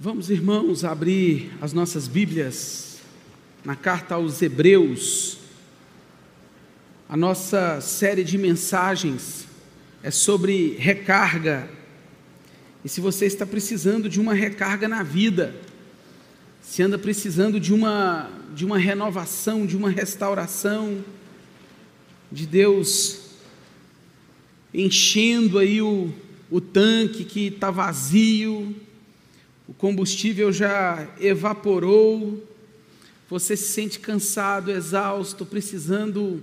[0.00, 2.98] Vamos, irmãos, abrir as nossas Bíblias
[3.64, 5.38] na carta aos Hebreus.
[7.08, 9.48] A nossa série de mensagens
[10.00, 11.68] é sobre recarga.
[12.84, 15.52] E se você está precisando de uma recarga na vida,
[16.62, 21.04] se anda precisando de uma de uma renovação, de uma restauração,
[22.30, 23.32] de Deus
[24.72, 26.14] enchendo aí o,
[26.48, 28.76] o tanque que está vazio,
[29.78, 32.44] combustível já evaporou,
[33.30, 36.42] você se sente cansado, exausto, precisando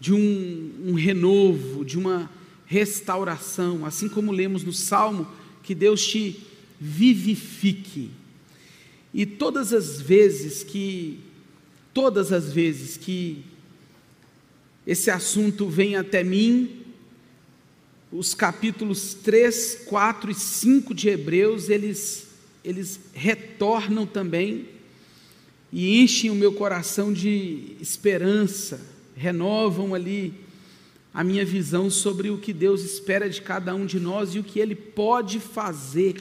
[0.00, 2.30] de um, um renovo, de uma
[2.64, 5.28] restauração, assim como lemos no Salmo,
[5.62, 6.40] que Deus te
[6.80, 8.10] vivifique.
[9.12, 11.20] E todas as vezes que,
[11.92, 13.44] todas as vezes que
[14.86, 16.80] esse assunto vem até mim,
[18.10, 22.31] os capítulos 3, 4 e 5 de Hebreus, eles
[22.64, 24.66] eles retornam também
[25.72, 28.80] e enchem o meu coração de esperança,
[29.16, 30.34] renovam ali
[31.14, 34.44] a minha visão sobre o que Deus espera de cada um de nós e o
[34.44, 36.16] que Ele pode fazer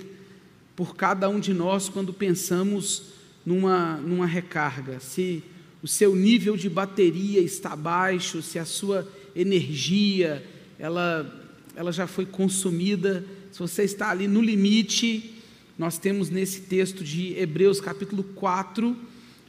[0.75, 3.03] por cada um de nós quando pensamos
[3.45, 4.99] numa, numa recarga.
[4.99, 5.43] Se
[5.83, 10.45] o seu nível de bateria está baixo, se a sua energia
[10.77, 15.40] ela, ela já foi consumida, se você está ali no limite,
[15.81, 18.95] nós temos nesse texto de Hebreus capítulo 4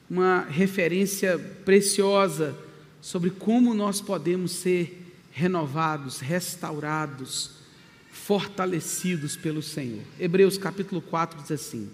[0.08, 2.56] uma referência preciosa
[3.02, 7.50] sobre como nós podemos ser renovados, restaurados,
[8.10, 10.00] fortalecidos pelo Senhor.
[10.18, 11.90] Hebreus capítulo 4 diz assim: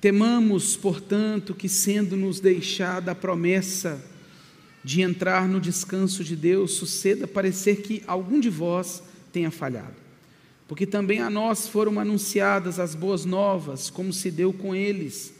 [0.00, 4.04] Temamos, portanto, que sendo-nos deixada a promessa
[4.82, 10.09] de entrar no descanso de Deus, suceda parecer que algum de vós tenha falhado
[10.70, 15.34] porque também a nós foram anunciadas as boas novas, como se deu com eles.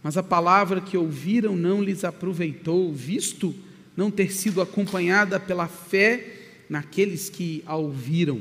[0.00, 3.52] Mas a palavra que ouviram não lhes aproveitou, visto
[3.96, 6.34] não ter sido acompanhada pela fé
[6.70, 8.40] naqueles que a ouviram.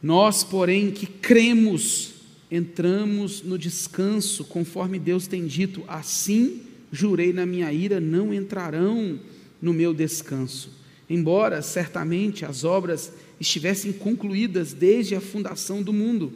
[0.00, 2.12] Nós, porém, que cremos,
[2.48, 6.60] entramos no descanso, conforme Deus tem dito: assim
[6.92, 9.18] jurei na minha ira, não entrarão
[9.60, 10.70] no meu descanso.
[11.08, 16.32] Embora certamente as obras estivessem concluídas desde a fundação do mundo,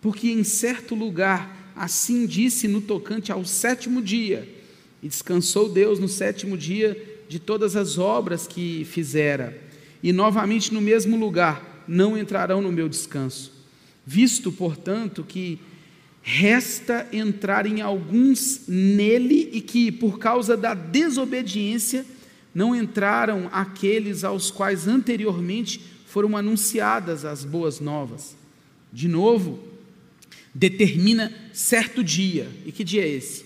[0.00, 4.48] porque em certo lugar assim disse no tocante ao sétimo dia,
[5.00, 9.56] e descansou Deus no sétimo dia de todas as obras que fizera,
[10.02, 13.52] e novamente no mesmo lugar não entrarão no meu descanso.
[14.04, 15.60] Visto, portanto, que
[16.22, 22.04] resta entrar em alguns nele e que, por causa da desobediência,
[22.54, 28.34] não entraram aqueles aos quais anteriormente foram anunciadas as boas novas.
[28.90, 29.58] De novo,
[30.54, 32.48] determina certo dia.
[32.64, 33.44] E que dia é esse?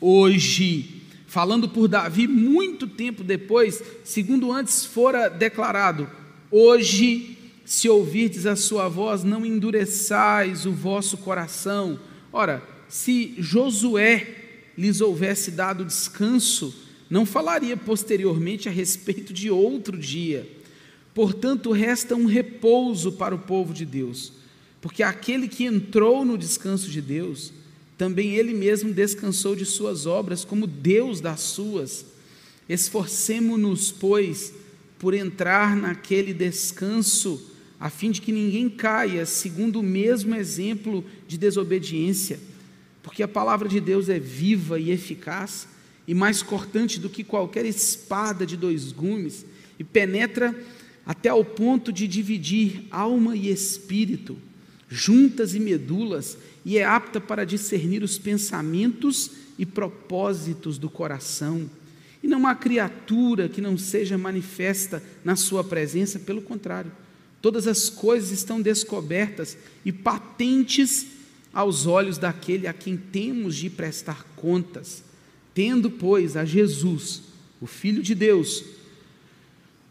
[0.00, 0.98] Hoje.
[1.26, 6.08] Falando por Davi muito tempo depois, segundo antes fora declarado:
[6.50, 11.98] Hoje, se ouvirdes a sua voz, não endureçais o vosso coração.
[12.30, 14.26] Ora, se Josué
[14.76, 16.74] lhes houvesse dado descanso,
[17.08, 20.46] não falaria posteriormente a respeito de outro dia
[21.14, 24.32] Portanto, resta um repouso para o povo de Deus,
[24.80, 27.52] porque aquele que entrou no descanso de Deus,
[27.98, 32.06] também ele mesmo descansou de suas obras, como Deus das suas.
[32.68, 34.52] Esforcemo-nos, pois,
[34.98, 41.36] por entrar naquele descanso, a fim de que ninguém caia segundo o mesmo exemplo de
[41.36, 42.40] desobediência,
[43.02, 45.68] porque a palavra de Deus é viva e eficaz,
[46.06, 49.44] e mais cortante do que qualquer espada de dois gumes,
[49.78, 50.56] e penetra
[51.04, 54.38] até ao ponto de dividir alma e espírito,
[54.88, 61.68] juntas e medulas, e é apta para discernir os pensamentos e propósitos do coração.
[62.22, 66.92] E não há criatura que não seja manifesta na sua presença, pelo contrário,
[67.40, 71.06] todas as coisas estão descobertas e patentes
[71.52, 75.02] aos olhos daquele a quem temos de prestar contas.
[75.52, 77.22] Tendo, pois, a Jesus,
[77.60, 78.64] o Filho de Deus,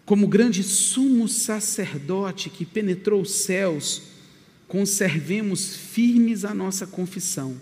[0.05, 4.01] como grande sumo sacerdote que penetrou os céus,
[4.67, 7.59] conservemos firmes a nossa confissão,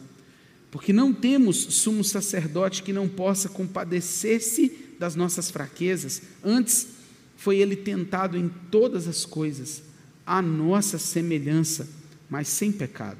[0.72, 6.88] porque não temos sumo sacerdote que não possa compadecer-se das nossas fraquezas, antes
[7.36, 9.82] foi ele tentado em todas as coisas,
[10.26, 11.88] à nossa semelhança,
[12.30, 13.18] mas sem pecado.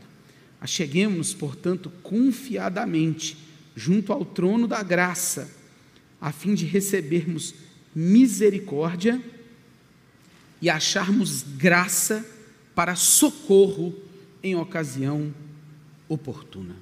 [0.62, 3.38] Acheguemos-nos, portanto, confiadamente
[3.76, 5.50] junto ao trono da graça,
[6.20, 7.56] a fim de recebermos
[7.94, 9.22] misericórdia
[10.62, 12.26] e acharmos graça
[12.76, 13.96] para socorro
[14.44, 15.34] em ocasião
[16.08, 16.76] oportuna.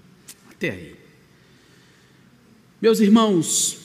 [0.50, 0.96] Até aí.
[2.82, 3.80] Meus irmãos,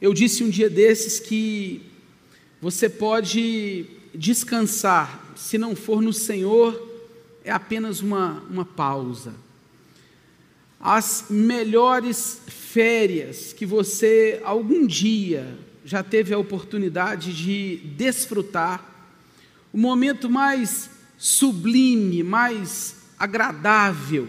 [0.00, 1.82] eu disse um dia desses que
[2.60, 6.90] você pode descansar, se não for no Senhor,
[7.44, 9.34] é apenas uma, uma pausa.
[10.80, 18.88] As melhores férias que você algum dia já teve a oportunidade de desfrutar,
[19.72, 24.28] o momento mais sublime, mais agradável,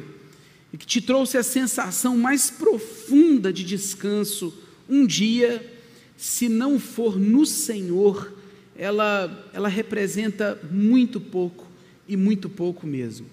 [0.72, 4.54] e que te trouxe a sensação mais profunda de descanso,
[4.90, 5.72] um dia,
[6.18, 8.34] se não for no Senhor,
[8.76, 11.68] ela, ela representa muito pouco
[12.08, 13.28] e muito pouco mesmo.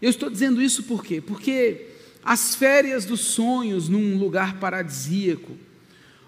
[0.00, 1.20] Eu estou dizendo isso por quê?
[1.20, 1.86] Porque
[2.24, 5.56] as férias dos sonhos num lugar paradisíaco,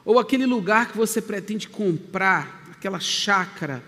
[0.04, 3.82] ou aquele lugar que você pretende comprar, aquela chácara,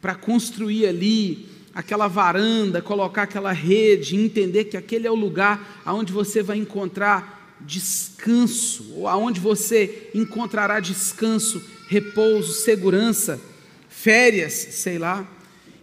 [0.00, 6.12] para construir ali aquela varanda, colocar aquela rede, entender que aquele é o lugar aonde
[6.12, 13.40] você vai encontrar descanso, ou aonde você encontrará descanso, repouso, segurança,
[13.88, 15.26] férias, sei lá.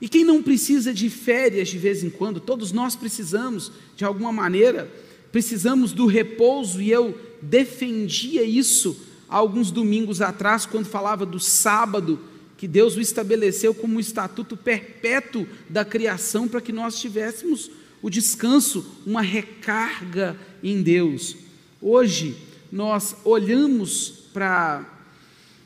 [0.01, 2.39] E quem não precisa de férias de vez em quando?
[2.39, 4.91] Todos nós precisamos, de alguma maneira,
[5.31, 12.19] precisamos do repouso, e eu defendia isso alguns domingos atrás, quando falava do sábado,
[12.57, 17.71] que Deus o estabeleceu como um estatuto perpétuo da criação para que nós tivéssemos
[18.01, 21.35] o descanso, uma recarga em Deus.
[21.81, 22.35] Hoje,
[22.71, 24.85] nós olhamos para,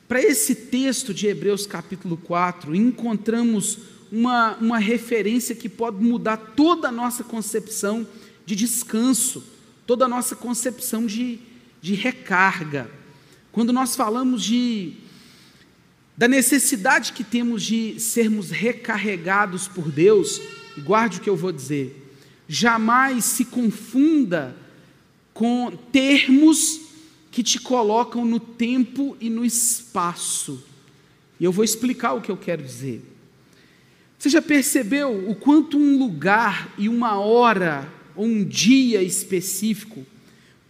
[0.08, 3.80] para esse texto de Hebreus capítulo 4 e encontramos
[4.12, 8.06] uma, uma referência que pode mudar toda a nossa concepção
[8.46, 9.44] de descanso,
[9.88, 11.40] toda a nossa concepção de,
[11.82, 12.90] de recarga.
[13.54, 14.94] Quando nós falamos de,
[16.18, 20.42] da necessidade que temos de sermos recarregados por Deus,
[20.80, 22.16] guarde o que eu vou dizer,
[22.48, 24.58] jamais se confunda
[25.36, 26.82] com termos
[27.30, 30.64] que te colocam no tempo e no espaço.
[31.40, 33.04] E eu vou explicar o que eu quero dizer.
[34.18, 40.04] Você já percebeu o quanto um lugar e uma hora ou um dia específico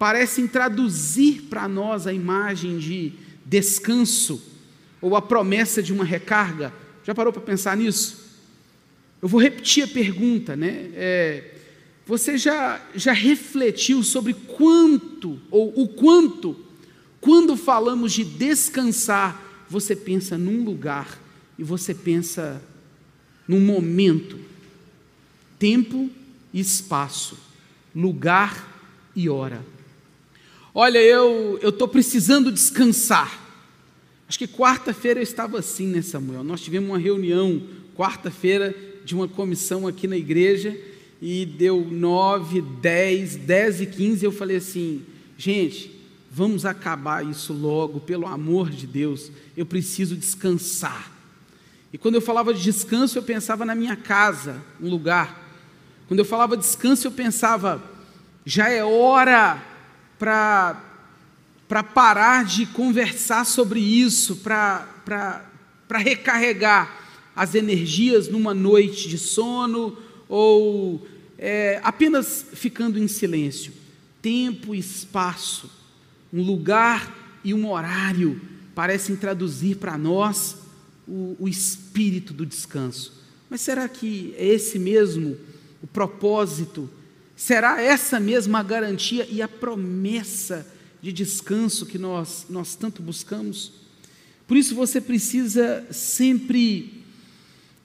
[0.03, 3.13] parecem traduzir para nós a imagem de
[3.45, 4.44] descanso
[5.01, 6.73] ou a promessa de uma recarga?
[7.05, 8.21] Já parou para pensar nisso?
[9.21, 10.89] Eu vou repetir a pergunta, né?
[10.94, 11.53] É,
[12.05, 16.59] você já, já refletiu sobre quanto ou o quanto,
[17.21, 21.17] quando falamos de descansar, você pensa num lugar
[21.57, 22.61] e você pensa
[23.47, 24.38] num momento,
[25.57, 26.09] tempo
[26.53, 27.38] e espaço,
[27.95, 28.69] lugar
[29.15, 29.71] e hora.
[30.75, 33.40] Olha, eu estou precisando descansar.
[34.28, 36.44] Acho que quarta-feira eu estava assim, né, Samuel?
[36.44, 37.62] Nós tivemos uma reunião
[37.96, 38.75] quarta-feira
[39.06, 40.75] de uma comissão aqui na igreja
[41.22, 44.25] e deu nove, dez, dez e quinze.
[44.25, 45.04] Eu falei assim,
[45.38, 45.92] gente,
[46.31, 49.31] vamos acabar isso logo, pelo amor de Deus.
[49.56, 51.12] Eu preciso descansar.
[51.94, 55.40] E quando eu falava de descanso, eu pensava na minha casa, um lugar.
[56.08, 57.84] Quando eu falava descanso, eu pensava,
[58.44, 59.73] já é hora
[60.18, 64.88] para parar de conversar sobre isso, para
[65.92, 67.01] recarregar
[67.36, 69.98] as energias numa noite de sono
[70.30, 71.07] ou
[71.38, 73.74] é, apenas ficando em silêncio.
[74.21, 75.70] Tempo e espaço,
[76.32, 78.39] um lugar e um horário
[78.74, 80.58] parecem traduzir para nós
[81.08, 83.22] o, o espírito do descanso.
[83.50, 85.38] Mas será que é esse mesmo
[85.82, 86.89] o propósito?
[87.36, 90.68] Será essa mesma a garantia e a promessa
[91.02, 93.74] de descanso que nós, nós tanto buscamos?
[94.48, 97.04] Por isso você precisa sempre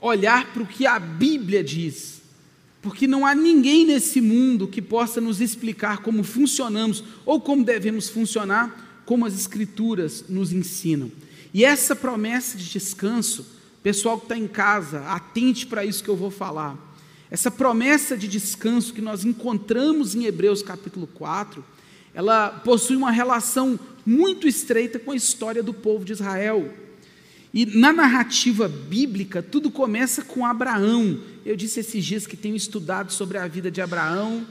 [0.01, 2.21] olhar para o que a Bíblia diz,
[2.81, 8.09] porque não há ninguém nesse mundo que possa nos explicar como funcionamos ou como devemos
[8.09, 11.11] funcionar, como as Escrituras nos ensinam.
[11.53, 13.47] E essa promessa de descanso,
[13.83, 16.88] pessoal que está em casa, atente para isso que eu vou falar.
[17.31, 21.65] Essa promessa de descanso que nós encontramos em Hebreus capítulo 4,
[22.15, 26.73] ela possui uma relação muito estreita com a história do povo de Israel.
[27.53, 31.21] E na narrativa bíblica, tudo começa com Abraão.
[31.45, 34.47] Eu disse esses dias que tenho estudado sobre a vida de Abraão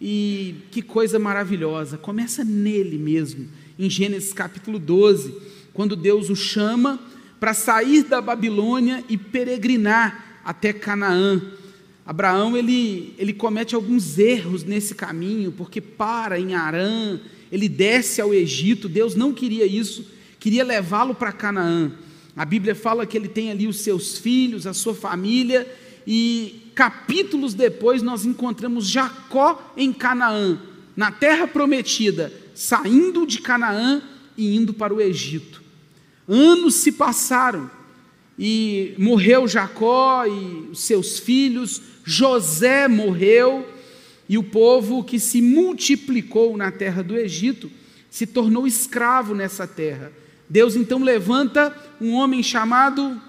[0.00, 1.98] e que coisa maravilhosa.
[1.98, 3.48] Começa nele mesmo,
[3.78, 7.00] em Gênesis capítulo 12 quando Deus o chama
[7.40, 11.40] para sair da Babilônia e peregrinar até Canaã.
[12.04, 18.34] Abraão ele, ele comete alguns erros nesse caminho, porque para em Arã, ele desce ao
[18.34, 20.06] Egito, Deus não queria isso,
[20.40, 21.92] queria levá-lo para Canaã.
[22.36, 25.70] A Bíblia fala que ele tem ali os seus filhos, a sua família,
[26.06, 30.58] e capítulos depois nós encontramos Jacó em Canaã,
[30.96, 34.02] na terra prometida, saindo de Canaã
[34.36, 35.62] e indo para o Egito.
[36.26, 37.70] Anos se passaram
[38.38, 43.68] e morreu Jacó e os seus filhos, José morreu
[44.28, 47.70] e o povo que se multiplicou na terra do Egito
[48.10, 50.12] se tornou escravo nessa terra.
[50.48, 53.20] Deus então levanta um homem chamado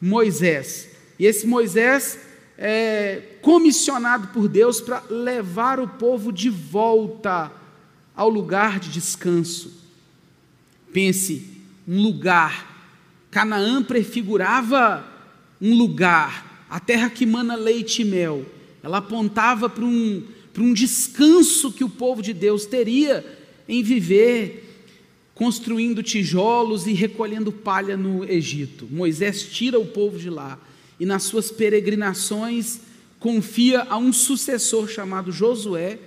[0.00, 0.90] Moisés.
[1.18, 2.18] E esse Moisés
[2.58, 7.50] é comissionado por Deus para levar o povo de volta
[8.14, 9.72] ao lugar de descanso.
[10.92, 11.50] Pense,
[11.86, 12.74] um lugar.
[13.30, 15.04] Canaã prefigurava
[15.60, 18.44] um lugar, a terra que mana leite e mel.
[18.82, 23.24] Ela apontava para um, para um descanso que o povo de Deus teria
[23.68, 24.64] em viver
[25.34, 28.88] construindo tijolos e recolhendo palha no Egito.
[28.90, 30.58] Moisés tira o povo de lá
[30.98, 32.80] e nas suas peregrinações
[33.20, 35.98] confia a um sucessor chamado Josué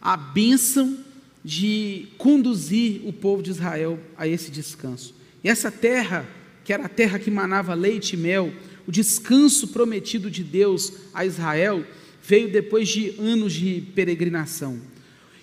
[0.00, 0.98] a bênção
[1.42, 5.14] de conduzir o povo de Israel a esse descanso.
[5.42, 6.28] E essa terra,
[6.62, 8.52] que era a terra que manava leite e mel,
[8.88, 11.84] o descanso prometido de Deus a Israel,
[12.22, 14.80] veio depois de anos de peregrinação.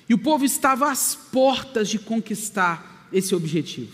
[0.10, 3.92] E o povo estava às portas de conquistar esse objetivo.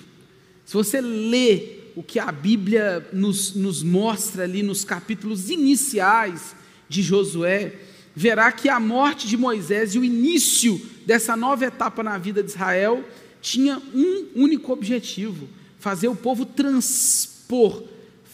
[0.66, 6.56] Se você lê o que a Bíblia nos, nos mostra ali nos capítulos iniciais
[6.88, 7.74] de Josué,
[8.16, 12.52] verá que a morte de Moisés e o início dessa nova etapa na vida de
[12.52, 13.04] Israel
[13.42, 17.84] tinha um único objetivo: fazer o povo transpor,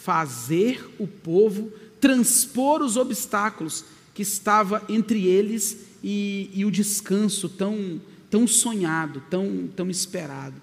[0.02, 8.00] fazer o povo transpor os obstáculos que estava entre eles e, e o descanso tão,
[8.30, 10.54] tão sonhado, tão, tão esperado.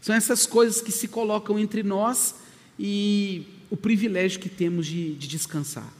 [0.00, 2.34] São essas coisas que se colocam entre nós
[2.78, 5.92] e o privilégio que temos de, de descansar.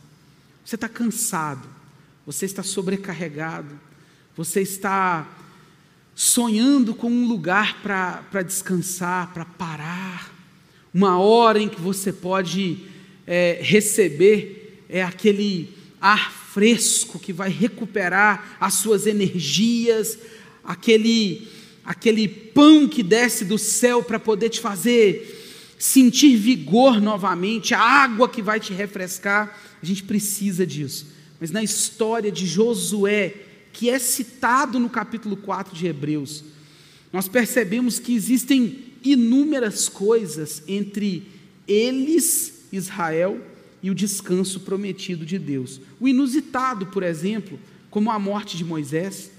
[0.65, 1.69] Você está cansado,
[2.27, 3.79] você está sobrecarregado,
[4.37, 5.29] você está
[6.15, 10.32] sonhando com um lugar para descansar, para parar,
[10.95, 12.79] uma hora em que você pode
[13.27, 15.71] é, receber é aquele
[16.01, 20.19] ar fresco que vai recuperar as suas energias,
[20.63, 21.49] aquele,
[21.83, 25.39] aquele pão que desce do céu para poder te fazer
[25.79, 29.59] sentir vigor novamente, a água que vai te refrescar.
[29.83, 31.07] A gente precisa disso.
[31.41, 33.35] Mas na história de Josué,
[33.73, 36.45] que é citado no capítulo 4 de Hebreus,
[37.13, 41.27] nós percebemos que existem inúmeras coisas entre
[41.67, 43.41] eles, Israel,
[43.83, 45.81] e o descanso prometido de Deus.
[46.01, 47.59] O inusitado, por exemplo,
[47.91, 49.31] como a morte de Moisés.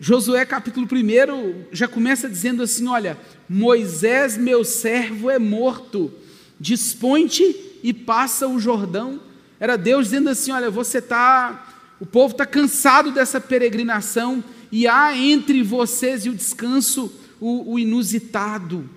[0.00, 3.18] Josué capítulo 1 já começa dizendo assim: Olha,
[3.48, 6.12] Moisés, meu servo, é morto,
[6.58, 9.20] dispõe-te e passa o Jordão.
[9.60, 15.16] Era Deus dizendo assim: Olha, você está, o povo está cansado dessa peregrinação, e há
[15.16, 18.88] entre vocês e o descanso o, o inusitado,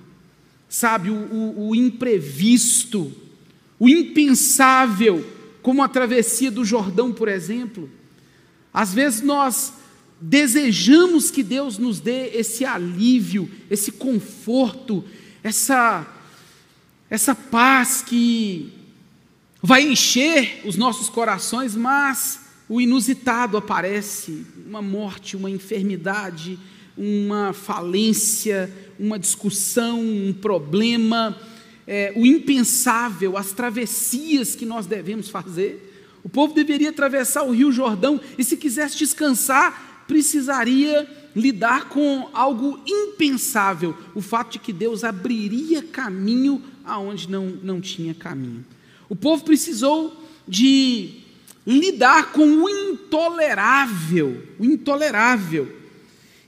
[0.69, 3.11] sabe, o, o, o imprevisto
[3.79, 5.25] o impensável,
[5.61, 7.89] como a travessia do Jordão, por exemplo.
[8.73, 9.73] Às vezes nós
[10.19, 15.03] desejamos que Deus nos dê esse alívio, esse conforto,
[15.43, 16.11] essa
[17.07, 18.73] essa paz que
[19.61, 26.57] vai encher os nossos corações, mas o inusitado aparece, uma morte, uma enfermidade,
[26.97, 31.37] uma falência, uma discussão, um problema,
[31.87, 35.91] é, o impensável, as travessias que nós devemos fazer.
[36.23, 42.79] O povo deveria atravessar o Rio Jordão e, se quisesse descansar, precisaria lidar com algo
[42.87, 48.65] impensável: o fato de que Deus abriria caminho aonde não, não tinha caminho.
[49.09, 51.21] O povo precisou de
[51.65, 55.84] lidar com o intolerável, o intolerável.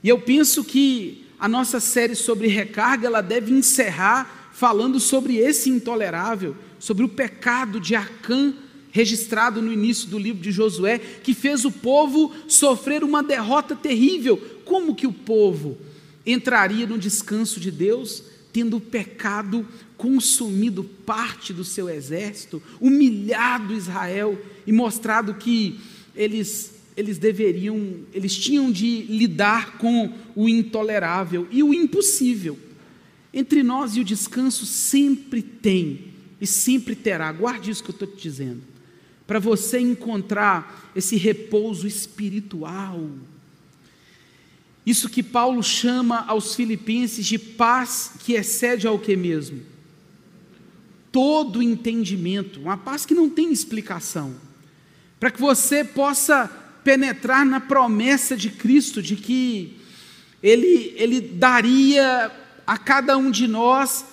[0.02, 5.70] E eu penso que a nossa série sobre recarga ela deve encerrar falando sobre esse
[5.70, 8.54] intolerável, sobre o pecado de Acã,
[8.90, 14.36] registrado no início do livro de Josué, que fez o povo sofrer uma derrota terrível.
[14.64, 15.78] Como que o povo
[16.26, 24.40] entraria no descanso de Deus, tendo o pecado consumido parte do seu exército, humilhado Israel
[24.66, 25.78] e mostrado que
[26.14, 32.58] eles eles deveriam, eles tinham de lidar com o intolerável e o impossível.
[33.32, 36.06] Entre nós e o descanso sempre tem
[36.40, 38.62] e sempre terá, guarde isso que eu estou te dizendo,
[39.28, 43.08] para você encontrar esse repouso espiritual.
[44.84, 49.60] Isso que Paulo chama aos filipenses de paz que excede ao que mesmo?
[51.12, 54.34] Todo entendimento, uma paz que não tem explicação.
[55.20, 59.76] para que você possa penetrar na promessa de Cristo de que
[60.42, 62.32] ele, ele daria
[62.66, 64.06] a cada um de nós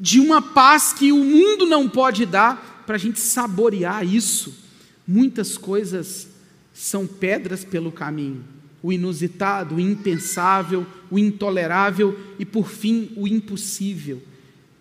[0.00, 4.52] de uma paz que o mundo não pode dar, para a gente saborear isso.
[5.06, 6.26] Muitas coisas
[6.74, 8.42] são pedras pelo caminho
[8.82, 14.20] o inusitado, o impensável, o intolerável e, por fim, o impossível.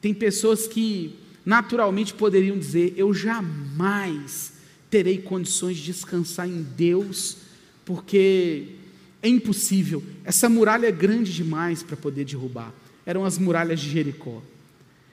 [0.02, 1.14] Tem pessoas que
[1.46, 4.51] naturalmente poderiam dizer: Eu jamais
[4.92, 7.38] terei condições de descansar em Deus,
[7.86, 8.76] porque
[9.24, 10.04] é impossível.
[10.26, 12.74] Essa muralha é grande demais para poder derrubar.
[13.06, 14.44] Eram as muralhas de Jericó.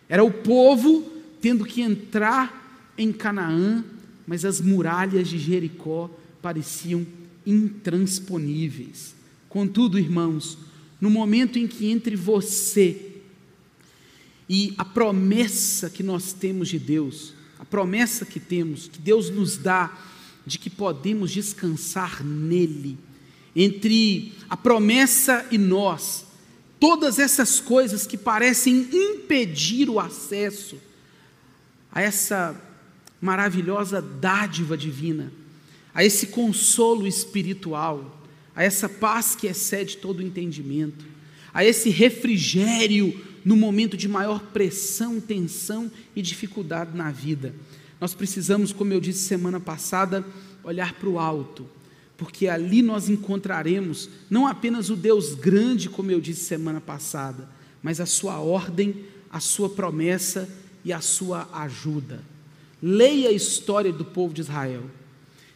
[0.09, 3.85] Era o povo tendo que entrar em Canaã,
[4.27, 6.11] mas as muralhas de Jericó
[6.43, 7.07] pareciam
[7.47, 9.15] intransponíveis.
[9.49, 10.59] Contudo, irmãos,
[11.01, 13.13] no momento em que entre você
[14.49, 19.57] e a promessa que nós temos de Deus, a promessa que temos, que Deus nos
[19.57, 19.97] dá,
[20.47, 22.97] de que podemos descansar nele,
[23.55, 26.25] entre a promessa e nós,
[26.79, 30.79] todas essas coisas que parecem impedir o acesso
[31.91, 32.61] a essa
[33.21, 35.33] maravilhosa dádiva divina,
[35.93, 38.23] a esse consolo espiritual,
[38.55, 41.05] a essa paz que excede todo entendimento,
[41.53, 47.55] a esse refrigério no momento de maior pressão, tensão e dificuldade na vida.
[48.01, 50.25] Nós precisamos, como eu disse semana passada,
[50.63, 51.67] olhar para o alto,
[52.17, 57.49] porque ali nós encontraremos não apenas o Deus grande, como eu disse semana passada,
[57.83, 60.49] mas a sua ordem, a sua promessa
[60.85, 62.21] e a sua ajuda.
[62.83, 64.85] Leia a história do povo de Israel.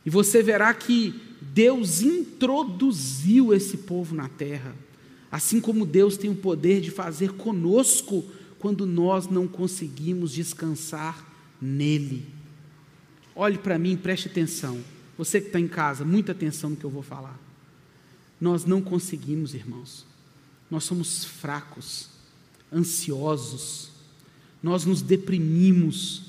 [0.05, 4.75] E você verá que Deus introduziu esse povo na terra,
[5.33, 8.23] assim como Deus tem o poder de fazer conosco
[8.59, 11.27] quando nós não conseguimos descansar
[11.61, 12.25] nele.
[13.35, 14.79] Olhe para mim, preste atenção.
[15.19, 17.41] Você que está em casa, muita atenção no que eu vou falar.
[18.41, 20.05] Nós não conseguimos, irmãos.
[20.71, 22.09] Nós somos fracos,
[22.73, 23.91] ansiosos,
[24.63, 26.23] nós nos deprimimos,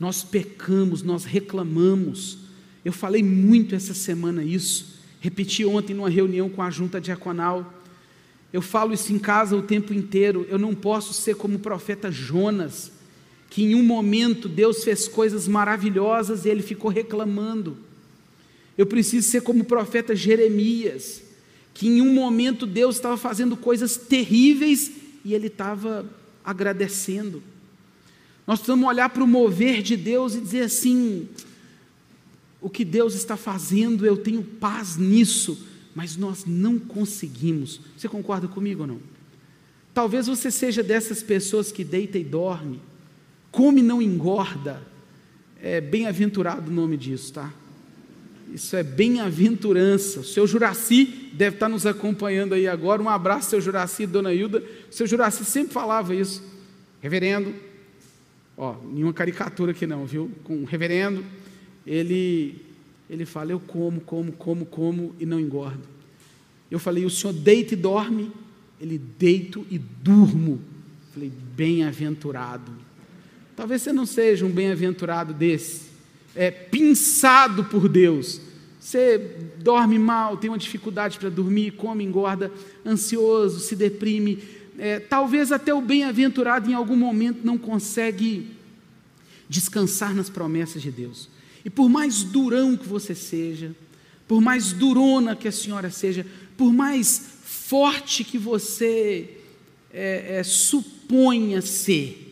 [0.00, 2.44] nós pecamos, nós reclamamos
[2.84, 7.82] eu falei muito essa semana isso, repeti ontem numa reunião com a junta diaconal.
[8.54, 10.46] Eu falo isso em casa o tempo inteiro.
[10.48, 12.92] Eu não posso ser como o profeta Jonas,
[13.50, 17.76] que em um momento Deus fez coisas maravilhosas e ele ficou reclamando.
[18.78, 21.20] Eu preciso ser como o profeta Jeremias,
[21.74, 24.92] que em um momento Deus estava fazendo coisas terríveis
[25.24, 26.06] e ele estava
[26.44, 27.42] agradecendo.
[28.46, 31.28] Nós precisamos olhar para o mover de Deus e dizer assim:
[32.60, 37.80] o que Deus está fazendo, eu tenho paz nisso, mas nós não conseguimos.
[37.96, 39.00] Você concorda comigo ou não?
[39.92, 42.80] Talvez você seja dessas pessoas que deita e dorme,
[43.52, 44.82] come e não engorda.
[45.62, 47.52] É bem-aventurado o nome disso, tá?
[48.52, 50.20] Isso é bem-aventurança.
[50.20, 53.02] O seu Juraci deve estar nos acompanhando aí agora.
[53.02, 54.62] Um abraço, seu Juraci, dona Hilda.
[54.90, 56.42] O seu Juraci sempre falava isso.
[57.00, 57.54] Reverendo,
[58.56, 60.30] ó, nenhuma caricatura aqui não, viu?
[60.44, 61.24] Com reverendo,
[61.86, 62.56] ele,
[63.08, 65.82] ele fala: Eu como, como, como, como e não engordo.
[66.70, 68.30] Eu falei: O senhor deita e dorme?
[68.80, 70.60] Ele deito e durmo.
[71.12, 72.72] falei: Bem-aventurado.
[73.56, 75.82] Talvez você não seja um bem-aventurado desse,
[76.34, 78.40] é pinçado por Deus.
[78.80, 79.18] Você
[79.60, 82.52] dorme mal, tem uma dificuldade para dormir, come, engorda,
[82.84, 84.42] ansioso, se deprime.
[84.76, 88.50] É, talvez até o bem-aventurado em algum momento não consegue
[89.48, 91.30] descansar nas promessas de Deus.
[91.64, 93.74] E por mais durão que você seja,
[94.28, 99.38] por mais durona que a senhora seja, por mais forte que você
[99.92, 102.24] é, é, suponha ser,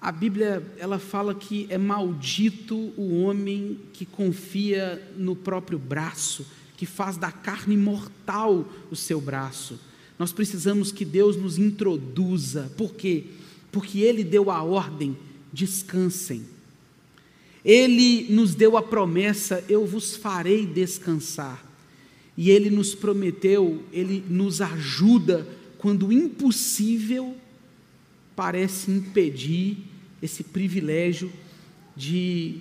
[0.00, 6.86] a Bíblia ela fala que é maldito o homem que confia no próprio braço, que
[6.86, 9.80] faz da carne mortal o seu braço.
[10.18, 12.72] Nós precisamos que Deus nos introduza.
[12.76, 13.24] Por quê?
[13.72, 15.16] Porque Ele deu a ordem:
[15.52, 16.44] descansem.
[17.66, 21.66] Ele nos deu a promessa: eu vos farei descansar.
[22.36, 27.36] E Ele nos prometeu, Ele nos ajuda quando impossível
[28.36, 29.78] parece impedir
[30.22, 31.32] esse privilégio
[31.96, 32.58] de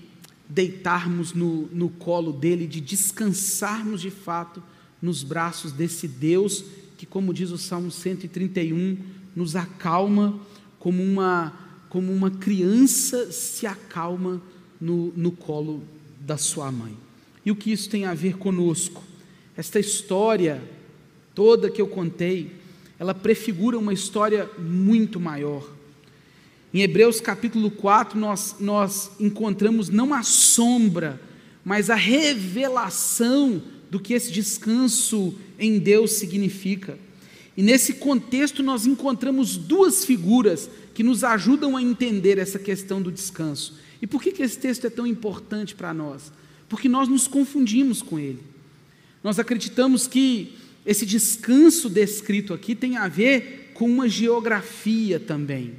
[0.50, 4.64] deitarmos no, no colo dele, de descansarmos de fato
[5.02, 6.64] nos braços desse Deus
[6.98, 8.98] que, como diz o Salmo 131,
[9.36, 10.40] nos acalma
[10.80, 11.54] como uma,
[11.90, 14.42] como uma criança se acalma
[14.80, 15.84] no, no colo
[16.20, 16.96] da sua mãe.
[17.46, 19.04] E o que isso tem a ver conosco?
[19.56, 20.62] Esta história
[21.36, 22.52] toda que eu contei,
[22.98, 25.70] ela prefigura uma história muito maior.
[26.74, 31.22] Em Hebreus capítulo 4, nós, nós encontramos não a sombra,
[31.64, 33.62] mas a revelação
[33.92, 36.98] do que esse descanso em Deus significa.
[37.56, 43.12] E nesse contexto nós encontramos duas figuras que nos ajudam a entender essa questão do
[43.12, 43.78] descanso.
[44.02, 46.32] E por que, que esse texto é tão importante para nós?
[46.68, 48.42] Porque nós nos confundimos com ele.
[49.24, 55.74] Nós acreditamos que esse descanso descrito aqui tem a ver com uma geografia também.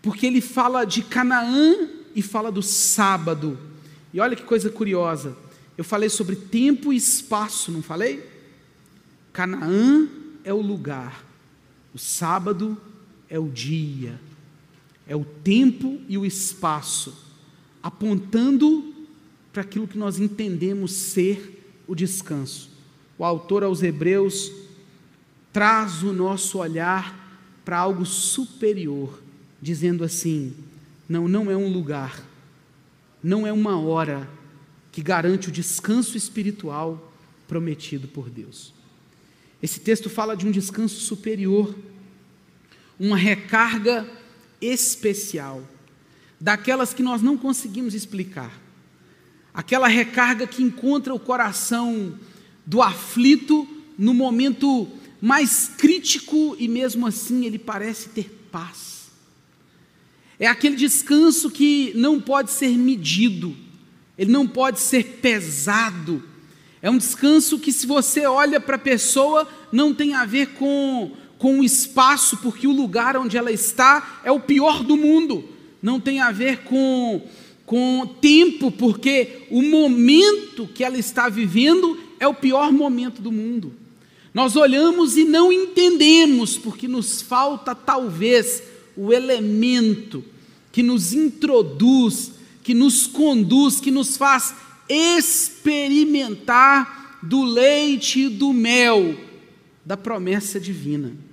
[0.00, 3.58] Porque ele fala de Canaã e fala do sábado.
[4.12, 5.36] E olha que coisa curiosa.
[5.76, 8.24] Eu falei sobre tempo e espaço, não falei?
[9.32, 10.08] Canaã
[10.42, 11.22] é o lugar,
[11.92, 12.80] o sábado
[13.28, 14.18] é o dia,
[15.06, 17.14] é o tempo e o espaço,
[17.82, 18.94] apontando
[19.52, 22.70] para aquilo que nós entendemos ser o descanso.
[23.16, 24.52] O autor aos Hebreus
[25.52, 27.24] traz o nosso olhar
[27.64, 29.22] para algo superior,
[29.62, 30.52] dizendo assim:
[31.08, 32.22] não, não é um lugar,
[33.22, 34.28] não é uma hora
[34.92, 37.12] que garante o descanso espiritual
[37.46, 38.74] prometido por Deus.
[39.62, 41.74] Esse texto fala de um descanso superior,
[42.98, 44.06] uma recarga
[44.60, 45.62] especial,
[46.40, 48.52] daquelas que nós não conseguimos explicar.
[49.52, 52.18] Aquela recarga que encontra o coração
[52.64, 53.66] do aflito
[53.98, 54.88] no momento
[55.20, 59.06] mais crítico e mesmo assim ele parece ter paz.
[60.38, 63.56] É aquele descanso que não pode ser medido,
[64.18, 66.22] ele não pode ser pesado,
[66.86, 71.10] é um descanso que, se você olha para a pessoa, não tem a ver com,
[71.38, 75.44] com o espaço, porque o lugar onde ela está é o pior do mundo.
[75.82, 77.22] Não tem a ver com,
[77.64, 83.74] com tempo, porque o momento que ela está vivendo é o pior momento do mundo.
[84.32, 88.62] Nós olhamos e não entendemos, porque nos falta talvez
[88.96, 90.24] o elemento
[90.72, 94.54] que nos introduz, que nos conduz, que nos faz
[94.88, 99.16] experimentar do leite e do mel
[99.84, 101.25] da promessa divina.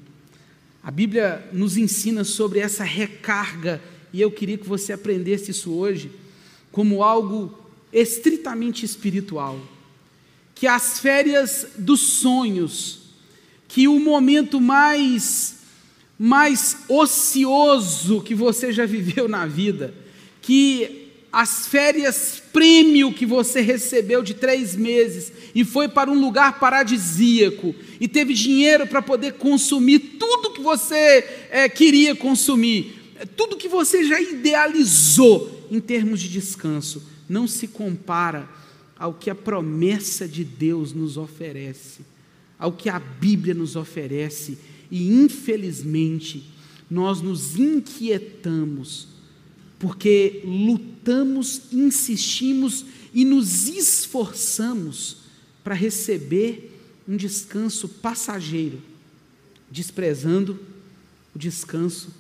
[0.84, 6.12] A Bíblia nos ensina sobre essa recarga, e eu queria que você aprendesse isso hoje,
[6.74, 7.58] como algo
[7.92, 9.58] estritamente espiritual.
[10.54, 13.00] Que as férias dos sonhos,
[13.68, 15.62] que o momento mais
[16.20, 19.94] mais ocioso que você já viveu na vida,
[20.42, 21.03] que
[21.34, 27.74] as férias prêmio que você recebeu de três meses e foi para um lugar paradisíaco
[28.00, 34.04] e teve dinheiro para poder consumir tudo que você é, queria consumir, tudo que você
[34.04, 38.48] já idealizou em termos de descanso, não se compara
[38.96, 42.02] ao que a promessa de Deus nos oferece,
[42.60, 44.56] ao que a Bíblia nos oferece,
[44.92, 46.44] e infelizmente
[46.92, 49.13] nós nos inquietamos
[49.84, 55.18] porque lutamos, insistimos e nos esforçamos
[55.62, 56.72] para receber
[57.06, 58.82] um descanso passageiro,
[59.70, 60.58] desprezando
[61.36, 62.14] o descanso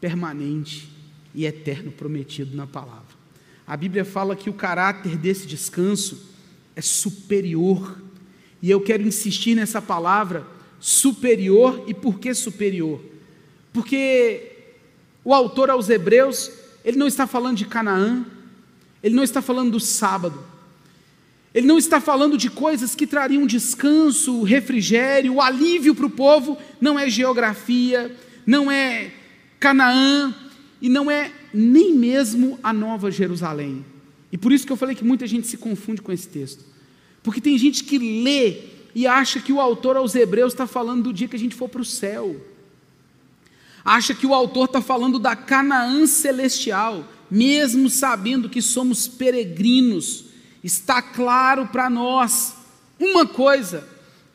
[0.00, 0.88] permanente
[1.32, 3.14] e eterno prometido na palavra.
[3.64, 6.20] A Bíblia fala que o caráter desse descanso
[6.74, 7.96] é superior,
[8.60, 10.44] e eu quero insistir nessa palavra
[10.80, 13.00] superior, e por que superior?
[13.72, 14.72] Porque
[15.24, 18.24] o autor aos Hebreus ele não está falando de Canaã,
[19.02, 20.38] ele não está falando do sábado,
[21.54, 26.98] ele não está falando de coisas que trariam descanso, refrigério, alívio para o povo, não
[26.98, 28.14] é geografia,
[28.46, 29.12] não é
[29.58, 30.34] Canaã
[30.82, 33.84] e não é nem mesmo a Nova Jerusalém.
[34.32, 36.64] E por isso que eu falei que muita gente se confunde com esse texto.
[37.22, 38.62] Porque tem gente que lê
[38.94, 41.68] e acha que o autor aos Hebreus está falando do dia que a gente for
[41.68, 42.36] para o céu
[43.84, 50.24] acha que o autor está falando da Canaã celestial, mesmo sabendo que somos peregrinos.
[50.62, 52.54] Está claro para nós
[52.98, 53.86] uma coisa: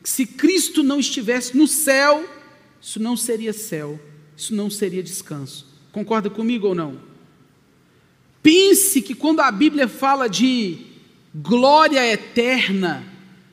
[0.04, 2.24] se Cristo não estivesse no céu,
[2.80, 4.00] isso não seria céu,
[4.36, 5.66] isso não seria descanso.
[5.90, 6.98] Concorda comigo ou não?
[8.42, 10.86] Pense que quando a Bíblia fala de
[11.34, 13.04] glória eterna,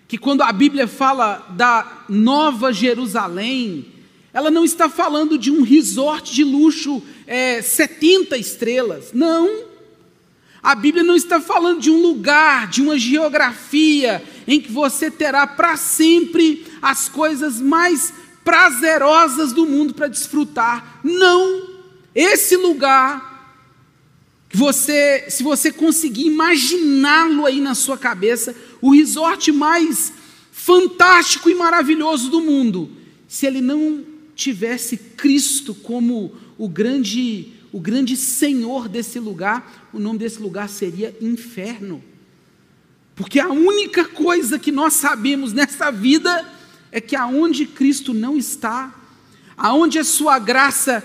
[0.07, 3.85] que quando a Bíblia fala da nova Jerusalém,
[4.33, 9.11] ela não está falando de um resort de luxo é, 70 estrelas.
[9.13, 9.65] Não.
[10.61, 15.47] A Bíblia não está falando de um lugar, de uma geografia em que você terá
[15.47, 18.13] para sempre as coisas mais
[18.43, 20.99] prazerosas do mundo para desfrutar.
[21.03, 21.69] Não.
[22.13, 23.27] Esse lugar
[24.49, 30.13] que você, se você conseguir imaginá-lo aí na sua cabeça, o resort mais
[30.51, 32.89] fantástico e maravilhoso do mundo,
[33.27, 40.19] se ele não tivesse Cristo como o grande, o grande Senhor desse lugar, o nome
[40.19, 42.03] desse lugar seria inferno.
[43.15, 46.47] Porque a única coisa que nós sabemos nessa vida
[46.91, 48.93] é que aonde Cristo não está,
[49.57, 51.03] aonde a sua graça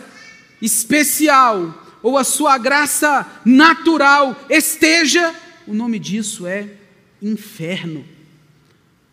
[0.60, 5.34] especial ou a sua graça natural esteja,
[5.66, 6.68] o nome disso é
[7.22, 8.04] inferno.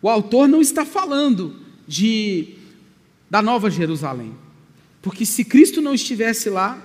[0.02, 1.56] O autor não está falando
[1.88, 2.59] de
[3.30, 4.34] da Nova Jerusalém.
[5.00, 6.78] Porque se Cristo não estivesse lá,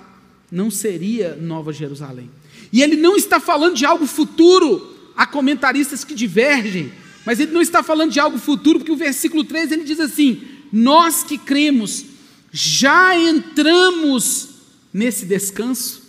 [0.50, 2.30] não seria Nova Jerusalém.
[2.72, 4.94] E ele não está falando de algo futuro.
[5.16, 6.92] Há comentaristas que divergem,
[7.24, 10.42] mas ele não está falando de algo futuro, porque o versículo 3 ele diz assim:
[10.70, 12.04] Nós que cremos
[12.52, 14.48] já entramos
[14.92, 16.02] nesse descanso.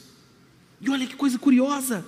[0.79, 2.05] E olha que coisa curiosa.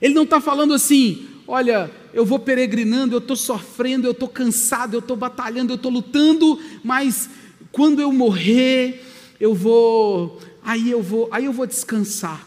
[0.00, 4.94] Ele não está falando assim, olha, eu vou peregrinando, eu estou sofrendo, eu estou cansado,
[4.94, 7.28] eu estou batalhando, eu estou lutando, mas
[7.70, 9.04] quando eu morrer,
[9.40, 12.46] eu vou, aí eu vou, aí eu vou descansar,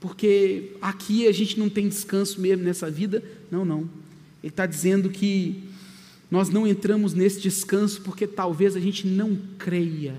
[0.00, 3.22] porque aqui a gente não tem descanso mesmo nessa vida.
[3.50, 3.88] Não, não.
[4.42, 5.64] Ele está dizendo que
[6.30, 10.14] nós não entramos nesse descanso porque talvez a gente não creia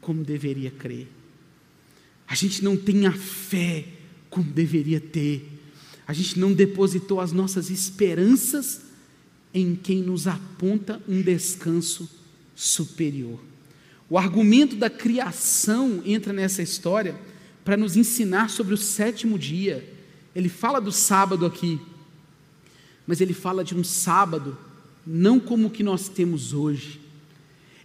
[0.00, 1.06] como deveria crer.
[2.26, 3.84] A gente não tenha fé
[4.30, 5.46] como deveria ter.
[6.12, 8.82] A gente não depositou as nossas esperanças
[9.54, 12.06] em quem nos aponta um descanso
[12.54, 13.40] superior.
[14.10, 17.18] O argumento da criação entra nessa história
[17.64, 19.90] para nos ensinar sobre o sétimo dia.
[20.36, 21.80] Ele fala do sábado aqui,
[23.06, 24.58] mas ele fala de um sábado
[25.06, 27.00] não como o que nós temos hoje.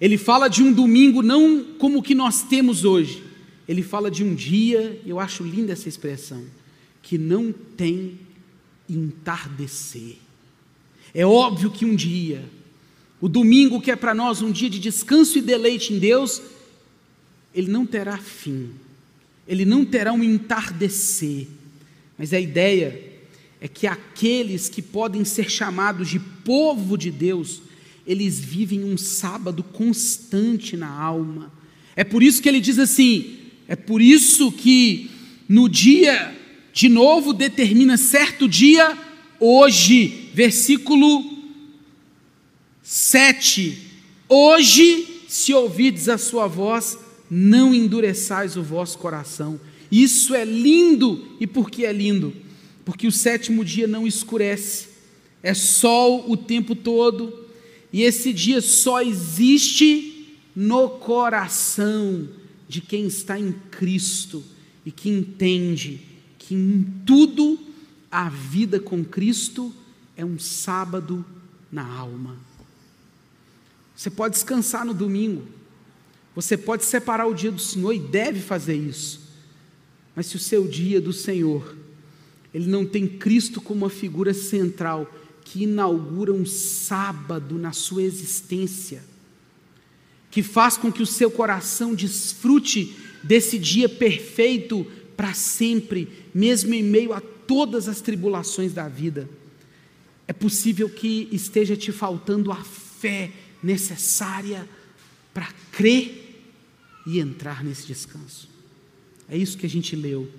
[0.02, 3.24] Ele fala de um domingo não como o que nós temos hoje.
[3.70, 6.44] Ele fala de um dia, eu acho linda essa expressão,
[7.08, 8.20] que não tem
[8.90, 10.18] entardecer.
[11.14, 12.44] É óbvio que um dia,
[13.22, 16.42] o domingo que é para nós um dia de descanso e deleite em Deus,
[17.56, 18.72] ele não terá fim,
[19.48, 21.48] ele não terá um entardecer,
[22.18, 23.02] mas a ideia
[23.62, 27.62] é que aqueles que podem ser chamados de povo de Deus,
[28.06, 31.54] eles vivem um sábado constante na alma.
[31.96, 35.10] É por isso que ele diz assim: é por isso que
[35.48, 36.36] no dia,
[36.78, 38.96] de novo, determina certo dia,
[39.40, 41.26] hoje, versículo
[42.84, 43.80] 7.
[44.30, 46.96] Hoje, se ouvides a sua voz,
[47.32, 49.60] não endureçais o vosso coração.
[49.92, 52.32] Isso é lindo, e por que é lindo?
[52.86, 54.90] Porque o sétimo dia não escurece,
[55.42, 57.48] é sol o tempo todo,
[57.92, 62.30] e esse dia só existe no coração
[62.70, 64.44] de quem está em Cristo
[64.86, 66.17] e que entende
[66.48, 67.60] que em tudo
[68.10, 69.74] a vida com Cristo
[70.16, 71.26] é um sábado
[71.70, 72.38] na alma.
[73.94, 75.46] Você pode descansar no domingo,
[76.34, 79.20] você pode separar o dia do Senhor e deve fazer isso,
[80.16, 81.76] mas se o seu dia do Senhor,
[82.54, 89.04] ele não tem Cristo como uma figura central que inaugura um sábado na sua existência,
[90.32, 96.84] que faz com que o seu coração desfrute desse dia perfeito para sempre, mesmo em
[96.84, 99.28] meio a todas as tribulações da vida.
[100.28, 103.32] É possível que esteja te faltando a fé
[103.64, 104.70] necessária
[105.34, 106.44] para crer
[107.08, 108.48] e entrar nesse descanso.
[109.28, 110.30] É isso que a gente leu.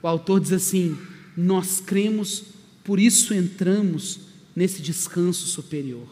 [0.00, 0.96] O autor diz assim:
[1.36, 2.44] Nós cremos,
[2.84, 4.20] por isso entramos
[4.54, 6.06] nesse descanso superior.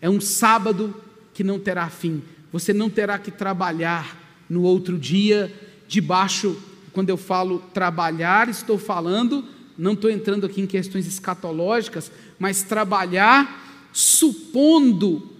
[0.00, 0.94] É um sábado
[1.32, 2.22] que não terá fim.
[2.52, 5.52] Você não terá que trabalhar no outro dia,
[5.88, 6.56] debaixo,
[6.96, 9.44] quando eu falo trabalhar, estou falando,
[9.76, 15.30] não estou entrando aqui em questões escatológicas, mas trabalhar supondo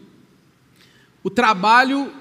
[1.24, 2.12] o trabalho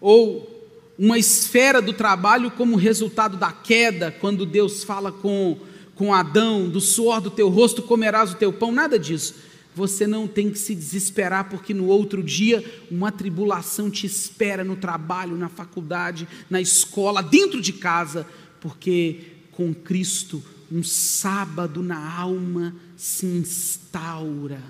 [0.00, 5.58] ou uma esfera do trabalho como resultado da queda, quando Deus fala com,
[5.94, 9.34] com Adão, do suor do teu rosto comerás o teu pão, nada disso.
[9.74, 14.76] Você não tem que se desesperar, porque no outro dia uma tribulação te espera no
[14.76, 18.26] trabalho, na faculdade, na escola, dentro de casa,
[18.62, 19.16] porque
[19.50, 24.62] com Cristo um sábado na alma se instaura,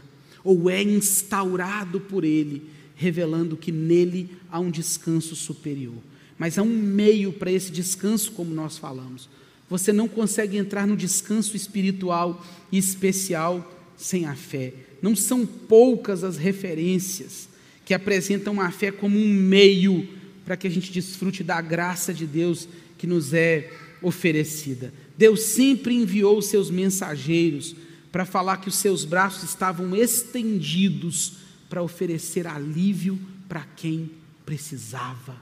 [0.42, 5.94] ou é instaurado por Ele, revelando que nele há um descanso superior.
[6.36, 9.28] Mas há um meio para esse descanso, como nós falamos.
[9.70, 14.72] Você não consegue entrar no descanso espiritual e especial sem a fé.
[15.00, 17.48] Não são poucas as referências
[17.84, 20.08] que apresentam a fé como um meio
[20.44, 22.66] para que a gente desfrute da graça de Deus
[22.98, 23.70] que nos é
[24.02, 24.92] oferecida.
[25.16, 27.74] Deus sempre enviou os seus mensageiros
[28.10, 31.34] para falar que os seus braços estavam estendidos
[31.68, 34.10] para oferecer alívio para quem
[34.44, 35.36] precisava,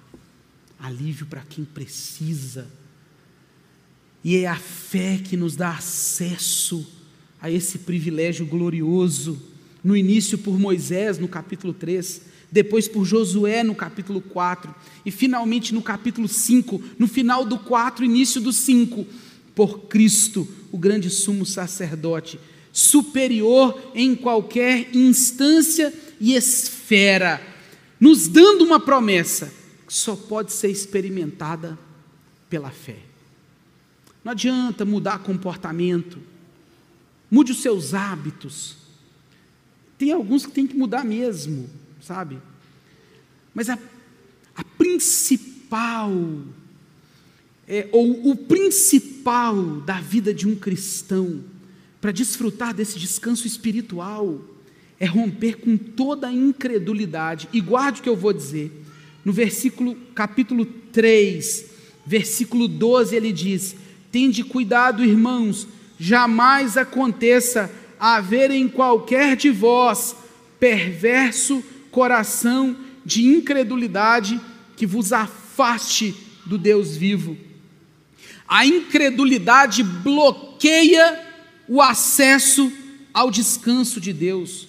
[0.79, 2.71] alívio para quem precisa.
[4.23, 6.87] E é a fé que nos dá acesso
[7.41, 9.41] a esse privilégio glorioso,
[9.83, 15.73] no início por Moisés, no capítulo 3, depois por Josué, no capítulo 4, e finalmente
[15.73, 19.07] no capítulo 5, no final do 4, início do 5,
[19.55, 22.39] por Cristo, o grande sumo sacerdote,
[22.73, 27.41] superior em qualquer instância e esfera,
[27.99, 29.53] nos dando uma promessa
[29.87, 31.79] que só pode ser experimentada
[32.49, 32.97] pela fé.
[34.25, 36.19] Não adianta mudar comportamento,
[37.31, 38.77] mude os seus hábitos.
[39.99, 41.69] Tem alguns que tem que mudar mesmo,
[42.01, 42.39] sabe?
[43.55, 43.79] Mas a,
[44.55, 46.13] a principal,
[47.69, 51.43] é, ou o principal da vida de um cristão,
[52.01, 54.41] para desfrutar desse descanso espiritual,
[54.99, 57.49] é romper com toda a incredulidade.
[57.53, 58.71] E guarde o que eu vou dizer.
[59.25, 61.67] No versículo, capítulo 3,
[62.07, 63.77] versículo 12, ele diz:
[64.11, 70.17] Tende cuidado, irmãos, jamais aconteça haver em qualquer de vós
[70.59, 74.41] perverso coração de incredulidade
[74.77, 76.15] que vos afaste
[76.47, 77.37] do Deus vivo.
[78.49, 81.29] A incredulidade bloqueia
[81.69, 82.73] o acesso
[83.15, 84.67] ao descanso de Deus.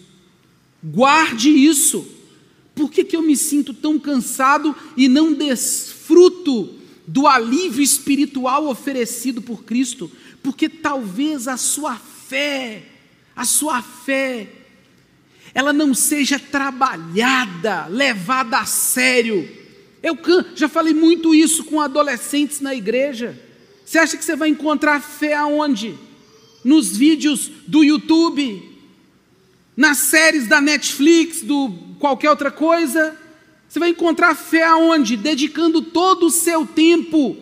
[0.84, 2.08] Guarde isso.
[2.76, 6.76] Por que, que eu me sinto tão cansado e não desfruto
[7.08, 10.12] do alívio espiritual oferecido por Cristo?
[10.42, 12.84] Porque talvez a sua fé,
[13.36, 14.48] a sua fé,
[15.54, 19.48] ela não seja trabalhada, levada a sério.
[20.02, 20.18] Eu
[20.56, 23.40] já falei muito isso com adolescentes na igreja.
[23.86, 25.98] Você acha que você vai encontrar fé aonde?
[26.64, 28.70] nos vídeos do YouTube,
[29.76, 33.18] nas séries da Netflix, do qualquer outra coisa.
[33.68, 35.18] Você vai encontrar fé aonde?
[35.18, 37.38] Dedicando todo o seu tempo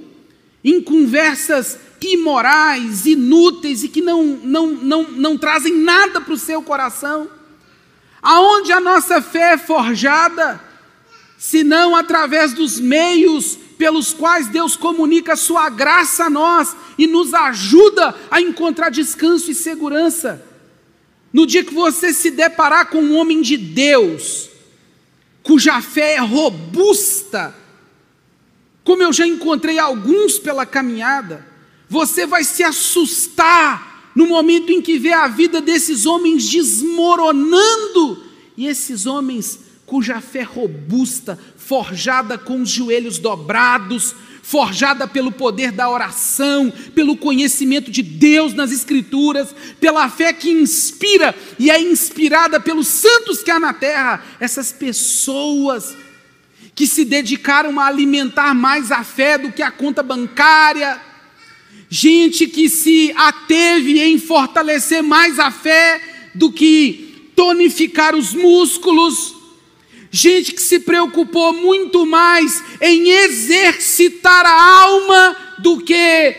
[0.64, 6.62] em conversas imorais, inúteis e que não, não, não, não trazem nada para o seu
[6.62, 7.30] coração.
[8.22, 10.62] Aonde a nossa fé é forjada?
[11.38, 17.08] Se não através dos meios pelos quais Deus comunica a sua graça a nós e
[17.08, 20.46] nos ajuda a encontrar descanso e segurança.
[21.32, 24.50] No dia que você se deparar com um homem de Deus,
[25.42, 27.56] cuja fé é robusta,
[28.84, 31.46] como eu já encontrei alguns pela caminhada,
[31.88, 38.24] você vai se assustar no momento em que vê a vida desses homens desmoronando
[38.58, 45.90] e esses homens cuja fé robusta, forjada com os joelhos dobrados, forjada pelo poder da
[45.90, 52.88] oração, pelo conhecimento de Deus nas Escrituras, pela fé que inspira e é inspirada pelos
[52.88, 55.96] santos que há na terra, essas pessoas
[56.76, 61.00] que se dedicaram a alimentar mais a fé do que a conta bancária,
[61.90, 66.00] gente que se ateve em fortalecer mais a fé
[66.36, 69.36] do que tonificar os músculos,
[70.12, 76.36] gente que se preocupou muito mais em exercitar a alma do que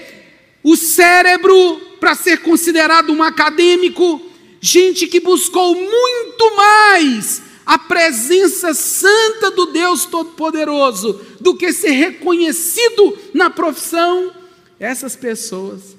[0.62, 4.20] o cérebro para ser considerado um acadêmico,
[4.60, 13.16] gente que buscou muito mais a presença santa do Deus Todo-Poderoso do que ser reconhecido
[13.32, 14.32] na profissão,
[14.80, 15.94] essas pessoas,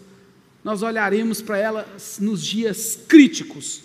[0.63, 3.81] nós olharemos para elas nos dias críticos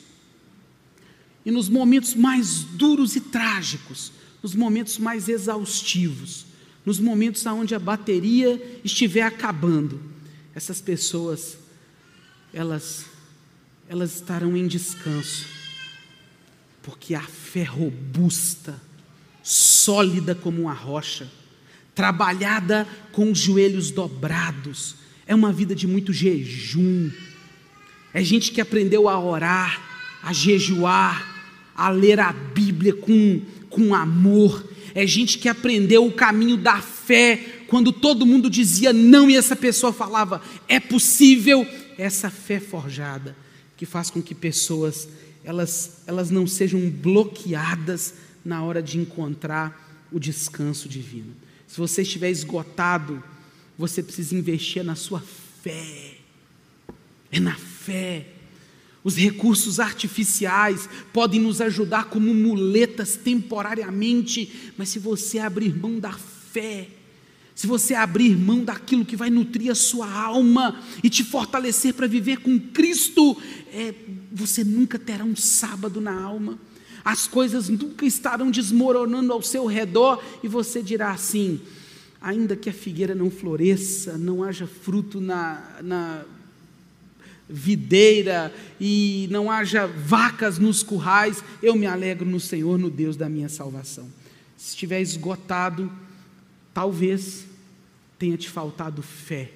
[1.44, 4.10] e nos momentos mais duros e trágicos,
[4.42, 6.46] nos momentos mais exaustivos,
[6.84, 10.00] nos momentos onde a bateria estiver acabando,
[10.54, 11.58] essas pessoas,
[12.52, 13.04] elas,
[13.88, 15.44] elas estarão em descanso,
[16.82, 18.80] porque a fé robusta,
[19.42, 21.30] sólida como uma rocha,
[21.96, 24.94] trabalhada com os joelhos dobrados,
[25.26, 27.10] é uma vida de muito jejum,
[28.14, 29.82] é gente que aprendeu a orar,
[30.22, 31.34] a jejuar,
[31.74, 34.66] a ler a Bíblia com, com amor.
[34.94, 39.54] É gente que aprendeu o caminho da fé quando todo mundo dizia não e essa
[39.54, 41.66] pessoa falava é possível.
[41.98, 43.36] Essa fé forjada
[43.76, 45.08] que faz com que pessoas
[45.44, 51.34] elas, elas não sejam bloqueadas na hora de encontrar o descanso divino.
[51.66, 53.22] Se você estiver esgotado,
[53.78, 55.22] você precisa investir na sua
[55.62, 56.14] fé.
[57.30, 58.26] É na fé.
[59.02, 66.12] Os recursos artificiais podem nos ajudar como muletas temporariamente, mas se você abrir mão da
[66.12, 66.88] fé,
[67.54, 72.06] se você abrir mão daquilo que vai nutrir a sua alma e te fortalecer para
[72.06, 73.34] viver com Cristo,
[73.72, 73.94] é,
[74.32, 76.58] você nunca terá um sábado na alma,
[77.06, 81.60] as coisas nunca estarão desmoronando ao seu redor e você dirá assim:
[82.20, 86.24] ainda que a figueira não floresça, não haja fruto na, na
[87.48, 93.28] videira e não haja vacas nos currais, eu me alegro no Senhor, no Deus da
[93.28, 94.08] minha salvação.
[94.56, 95.92] Se estiver esgotado,
[96.74, 97.46] talvez
[98.18, 99.52] tenha te faltado fé,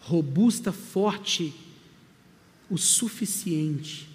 [0.00, 1.54] robusta, forte,
[2.68, 4.13] o suficiente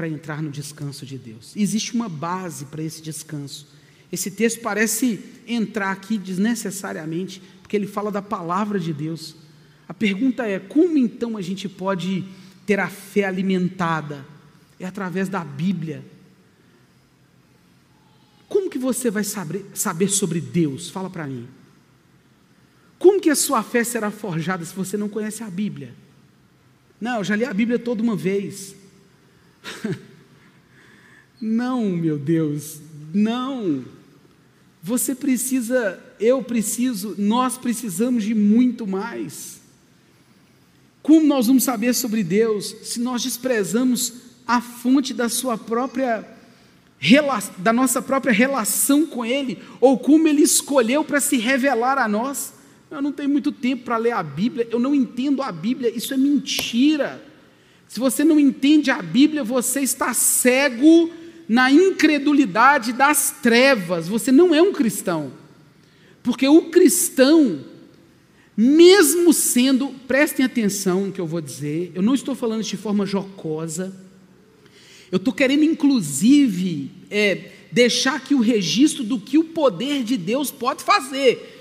[0.00, 1.52] para entrar no descanso de Deus.
[1.54, 3.68] Existe uma base para esse descanso.
[4.10, 9.36] Esse texto parece entrar aqui desnecessariamente, porque ele fala da palavra de Deus.
[9.86, 12.24] A pergunta é: como então a gente pode
[12.64, 14.24] ter a fé alimentada?
[14.78, 16.02] É através da Bíblia.
[18.48, 20.88] Como que você vai saber, saber sobre Deus?
[20.88, 21.46] Fala para mim.
[22.98, 25.94] Como que a sua fé será forjada se você não conhece a Bíblia?
[26.98, 28.79] Não, eu já li a Bíblia toda uma vez.
[31.40, 32.80] não, meu Deus,
[33.12, 33.84] não.
[34.82, 39.60] Você precisa, eu preciso, nós precisamos de muito mais.
[41.02, 44.14] Como nós vamos saber sobre Deus se nós desprezamos
[44.46, 46.26] a fonte da sua própria
[47.56, 52.52] da nossa própria relação com Ele, ou como Ele escolheu para se revelar a nós?
[52.90, 56.12] Eu não tenho muito tempo para ler a Bíblia, eu não entendo a Bíblia, isso
[56.12, 57.24] é mentira.
[57.90, 61.10] Se você não entende a Bíblia, você está cego
[61.48, 65.32] na incredulidade das trevas, você não é um cristão.
[66.22, 67.64] Porque o cristão,
[68.56, 73.04] mesmo sendo, prestem atenção no que eu vou dizer, eu não estou falando de forma
[73.04, 73.92] jocosa,
[75.10, 80.52] eu estou querendo, inclusive, é, deixar aqui o registro do que o poder de Deus
[80.52, 81.59] pode fazer.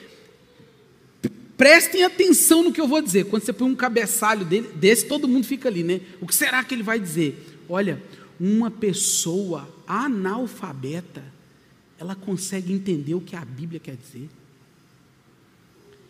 [1.59, 3.25] Prestem atenção no que eu vou dizer.
[3.25, 5.99] Quando você põe um cabeçalho dele, desse, todo mundo fica ali, né?
[6.21, 7.59] O que será que ele vai dizer?
[7.67, 8.01] Olha,
[8.39, 11.21] uma pessoa analfabeta,
[11.99, 14.29] ela consegue entender o que a Bíblia quer dizer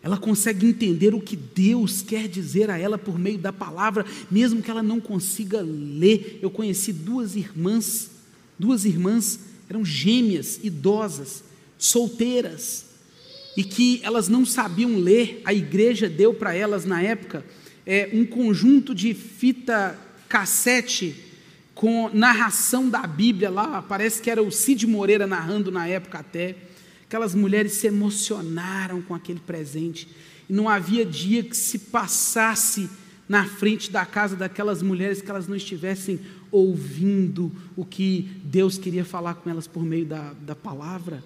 [0.02, 4.62] ela consegue entender o que Deus quer dizer a ela por meio da palavra, mesmo
[4.62, 6.40] que ela não consiga ler.
[6.42, 8.10] Eu conheci duas irmãs,
[8.58, 11.44] duas irmãs, eram gêmeas, idosas,
[11.78, 12.86] solteiras,
[13.56, 15.42] e que elas não sabiam ler.
[15.46, 17.46] A igreja deu para elas, na época,
[17.86, 19.98] é, um conjunto de fita
[20.28, 21.16] cassete
[21.74, 26.56] com narração da Bíblia lá, parece que era o Cid Moreira narrando na época até.
[27.08, 30.08] Aquelas mulheres se emocionaram com aquele presente.
[30.50, 32.90] E não havia dia que se passasse
[33.30, 36.20] na frente da casa daquelas mulheres que elas não estivessem
[36.52, 41.24] ouvindo o que Deus queria falar com elas por meio da, da palavra.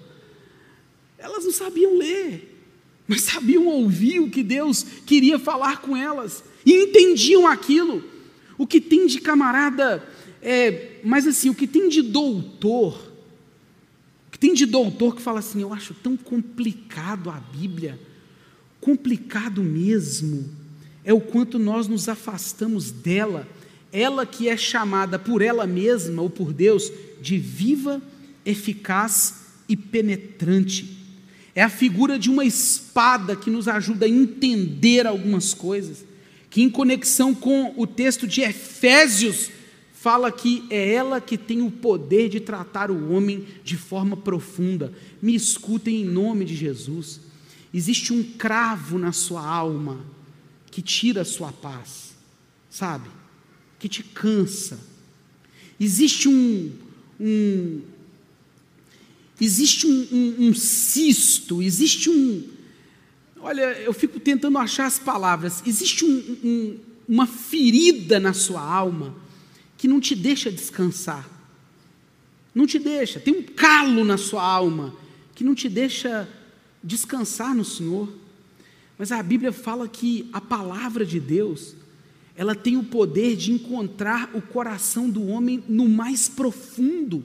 [1.23, 2.63] Elas não sabiam ler,
[3.07, 8.03] mas sabiam ouvir o que Deus queria falar com elas e entendiam aquilo.
[8.57, 10.07] O que tem de camarada,
[10.41, 13.13] é, mas assim, o que tem de doutor,
[14.43, 17.97] tem de doutor que fala assim: eu acho tão complicado a Bíblia,
[18.81, 20.49] complicado mesmo,
[21.01, 23.47] é o quanto nós nos afastamos dela,
[23.89, 28.01] ela que é chamada por ela mesma ou por Deus de viva,
[28.45, 31.02] eficaz e penetrante.
[31.55, 36.03] É a figura de uma espada que nos ajuda a entender algumas coisas,
[36.49, 39.51] que em conexão com o texto de Efésios
[39.93, 44.91] fala que é ela que tem o poder de tratar o homem de forma profunda.
[45.21, 47.21] Me escutem em nome de Jesus.
[47.73, 50.05] Existe um cravo na sua alma
[50.69, 52.13] que tira a sua paz,
[52.69, 53.09] sabe?
[53.79, 54.79] Que te cansa.
[55.79, 56.71] Existe um,
[57.19, 57.81] um
[59.39, 62.43] existe um, um, um cisto, existe um.
[63.39, 65.61] Olha, eu fico tentando achar as palavras.
[65.65, 69.15] Existe um, uma ferida na sua alma
[69.77, 71.29] que não te deixa descansar.
[72.55, 74.95] Não te deixa, tem um calo na sua alma
[75.33, 76.29] que não te deixa
[76.83, 78.07] descansar no Senhor.
[78.97, 81.75] Mas a Bíblia fala que a palavra de Deus,
[82.35, 87.23] ela tem o poder de encontrar o coração do homem no mais profundo.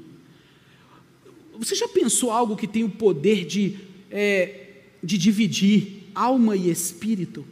[1.58, 3.78] Você já pensou algo que tem o poder de,
[4.10, 7.44] é, de dividir alma e espírito?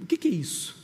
[0.00, 0.76] O que, que é isso?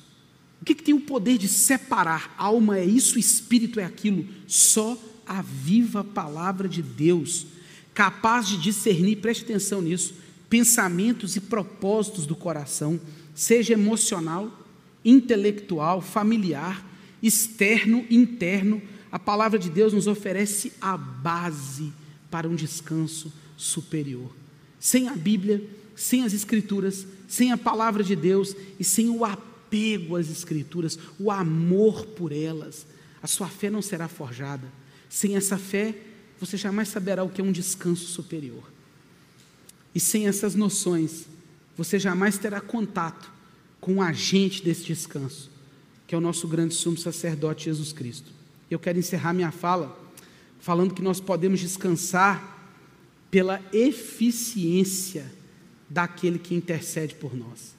[0.60, 2.34] O que, que tem o poder de separar?
[2.36, 4.26] Alma é isso, espírito é aquilo.
[4.46, 7.46] Só a viva palavra de Deus,
[7.94, 10.14] capaz de discernir, preste atenção nisso,
[10.48, 13.00] pensamentos e propósitos do coração,
[13.34, 14.50] seja emocional,
[15.04, 16.84] intelectual, familiar,
[17.22, 18.82] externo, interno.
[19.12, 21.92] A palavra de Deus nos oferece a base
[22.30, 24.30] para um descanso superior.
[24.78, 25.62] Sem a Bíblia,
[25.96, 31.30] sem as Escrituras, sem a palavra de Deus e sem o apego às Escrituras, o
[31.30, 32.86] amor por elas,
[33.22, 34.66] a sua fé não será forjada.
[35.08, 35.94] Sem essa fé,
[36.38, 38.62] você jamais saberá o que é um descanso superior.
[39.94, 41.26] E sem essas noções,
[41.76, 43.30] você jamais terá contato
[43.80, 45.50] com o agente desse descanso,
[46.06, 48.39] que é o nosso grande sumo sacerdote Jesus Cristo.
[48.70, 49.98] Eu quero encerrar minha fala
[50.60, 52.58] falando que nós podemos descansar
[53.30, 55.26] pela eficiência
[55.88, 57.74] daquele que intercede por nós.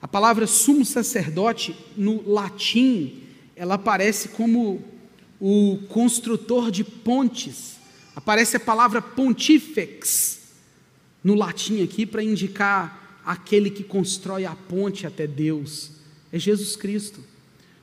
[0.00, 3.22] A palavra sumo sacerdote, no latim,
[3.56, 4.82] ela aparece como
[5.40, 7.76] o construtor de pontes.
[8.14, 10.40] Aparece a palavra pontifex
[11.22, 15.90] no latim aqui para indicar aquele que constrói a ponte até Deus.
[16.32, 17.20] É Jesus Cristo.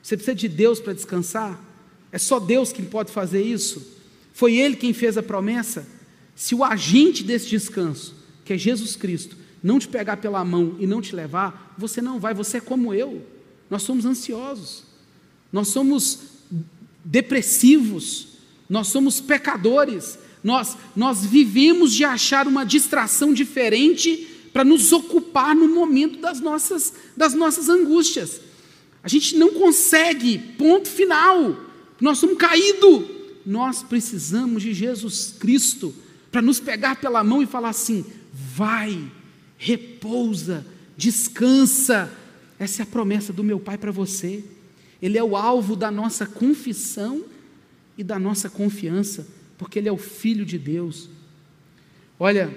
[0.02, 1.67] Você precisa de Deus para descansar?
[2.10, 3.98] É só Deus quem pode fazer isso?
[4.32, 5.86] Foi Ele quem fez a promessa?
[6.34, 10.86] Se o agente desse descanso, que é Jesus Cristo, não te pegar pela mão e
[10.86, 13.22] não te levar, você não vai, você é como eu.
[13.68, 14.84] Nós somos ansiosos,
[15.52, 16.20] nós somos
[17.04, 18.28] depressivos,
[18.68, 25.68] nós somos pecadores, nós, nós vivemos de achar uma distração diferente para nos ocupar no
[25.68, 28.40] momento das nossas, das nossas angústias.
[29.02, 31.56] A gente não consegue, ponto final,
[32.00, 33.04] nós somos caídos.
[33.44, 35.94] Nós precisamos de Jesus Cristo
[36.30, 39.10] para nos pegar pela mão e falar assim: vai,
[39.56, 42.12] repousa, descansa.
[42.58, 44.44] Essa é a promessa do meu Pai para você.
[45.00, 47.24] Ele é o alvo da nossa confissão
[47.96, 49.26] e da nossa confiança,
[49.56, 51.08] porque Ele é o Filho de Deus.
[52.18, 52.54] Olha,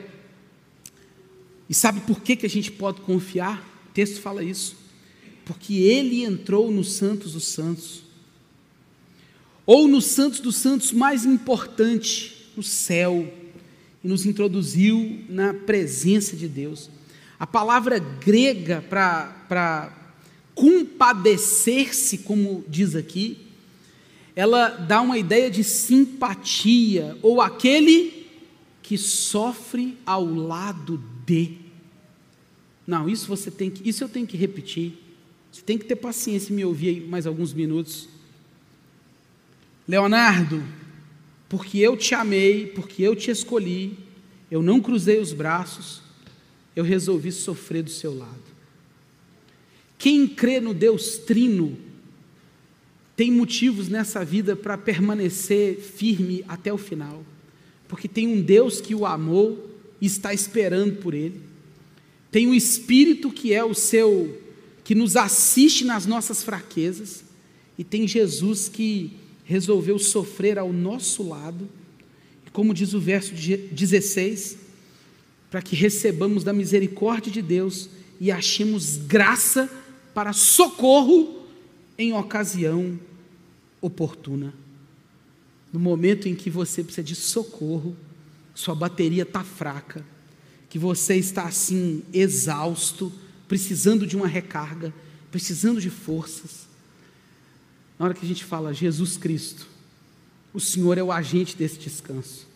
[1.70, 3.60] e sabe por que, que a gente pode confiar?
[3.90, 4.76] O texto fala isso.
[5.46, 8.04] Porque Ele entrou nos Santos dos Santos,
[9.66, 13.32] ou nos Santos dos Santos mais importante, no céu
[14.04, 16.90] e nos introduziu na presença de Deus.
[17.40, 19.98] A palavra grega para
[20.54, 23.38] compadecer-se, como diz aqui,
[24.36, 28.28] ela dá uma ideia de simpatia, ou aquele
[28.82, 31.58] que sofre ao lado de.
[32.86, 34.94] Não, isso você tem que, isso eu tenho que repetir.
[35.52, 38.08] Você tem que ter paciência e me ouvir mais alguns minutos.
[39.92, 40.64] Leonardo,
[41.50, 44.00] porque eu te amei, porque eu te escolhi,
[44.50, 46.02] eu não cruzei os braços,
[46.74, 48.40] eu resolvi sofrer do seu lado.
[49.98, 51.78] Quem crê no Deus Trino
[53.18, 57.26] tem motivos nessa vida para permanecer firme até o final,
[57.90, 61.42] porque tem um Deus que o amou e está esperando por ele.
[62.32, 64.42] Tem o Espírito que é o seu,
[64.86, 67.26] que nos assiste nas nossas fraquezas,
[67.78, 69.20] e tem Jesus que
[69.52, 71.70] resolveu sofrer ao nosso lado,
[72.54, 74.58] como diz o verso 16,
[75.50, 77.90] para que recebamos da misericórdia de Deus
[78.20, 79.70] e achemos graça
[80.14, 81.46] para socorro
[81.98, 83.00] em ocasião
[83.82, 84.54] oportuna.
[85.72, 87.96] No momento em que você precisa de socorro,
[88.56, 90.06] sua bateria está fraca,
[90.70, 93.12] que você está assim exausto,
[93.48, 94.94] precisando de uma recarga,
[95.30, 96.68] precisando de forças,
[98.02, 99.68] na hora que a gente fala Jesus Cristo,
[100.52, 102.48] o Senhor é o agente desse descanso.